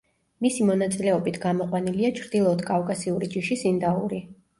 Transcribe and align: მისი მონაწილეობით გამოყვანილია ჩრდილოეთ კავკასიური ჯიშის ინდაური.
მისი 0.43 0.63
მონაწილეობით 0.67 1.35
გამოყვანილია 1.43 2.09
ჩრდილოეთ 2.19 2.63
კავკასიური 2.71 3.29
ჯიშის 3.35 3.67
ინდაური. 3.73 4.23